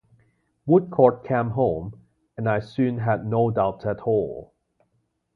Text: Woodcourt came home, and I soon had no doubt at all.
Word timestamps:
Woodcourt 0.65 1.23
came 1.25 1.51
home, 1.51 1.93
and 2.35 2.49
I 2.49 2.57
soon 2.57 2.97
had 2.97 3.23
no 3.23 3.51
doubt 3.51 3.85
at 3.85 3.99
all. 4.01 4.55